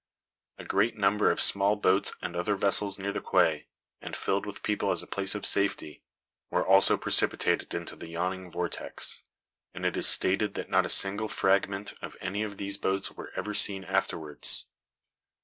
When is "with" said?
4.47-4.63